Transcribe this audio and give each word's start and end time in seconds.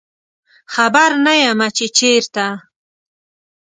خبر 0.73 1.09
نه 1.25 1.33
یمه 1.43 1.67
چې 1.77 1.85
چیرته 1.97 2.45